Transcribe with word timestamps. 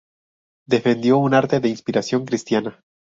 Defendió 0.67 1.19
un 1.19 1.35
arte 1.35 1.59
de 1.59 1.69
inspiración 1.69 2.25
cristiana. 2.25 2.81